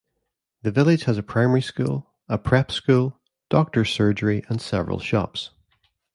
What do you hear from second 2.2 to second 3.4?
a prep school,